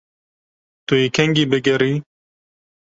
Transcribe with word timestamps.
Tu 0.85 0.93
yê 1.01 1.07
kengî 1.15 1.43
bigerî? 1.51 1.93